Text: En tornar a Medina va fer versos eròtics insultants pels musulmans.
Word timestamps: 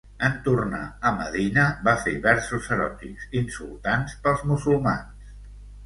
En 0.27 0.37
tornar 0.45 0.79
a 1.09 1.11
Medina 1.17 1.67
va 1.89 1.95
fer 2.07 2.15
versos 2.25 2.73
eròtics 2.79 3.31
insultants 3.45 4.21
pels 4.27 4.47
musulmans. 4.55 5.35